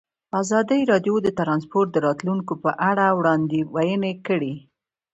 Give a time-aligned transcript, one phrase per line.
[0.41, 4.53] ازادي راډیو د ترانسپورټ د راتلونکې په اړه وړاندوینې کړې.